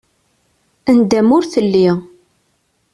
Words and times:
Nndama 0.97 1.31
ur 1.37 1.43
telli. 1.51 1.87